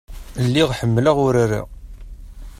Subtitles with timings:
[0.45, 1.61] Lliɣ ḥemmleɣ urar-a.